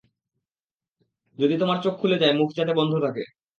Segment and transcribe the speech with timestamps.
[1.39, 3.23] যদি তোমার চোখ খুলে যায় মুখ যাতে বন্ধ থাকে!